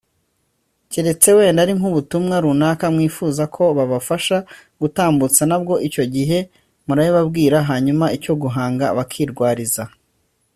keretse 0.91 1.29
wenda 1.37 1.59
ari 1.63 1.73
nk'ubutumwa 1.77 2.35
runaka 2.43 2.85
mwifuza 2.95 3.43
ko 3.55 3.63
babafasha 3.77 4.37
gutambutsa 4.81 5.41
nabwo 5.49 5.73
icyo 5.87 6.03
gihe 6.15 6.37
murabubabwira 6.85 7.57
hanyuma 7.69 8.05
ibyo 8.15 8.33
guhanga 8.41 8.85
bakirwariza 8.97 9.83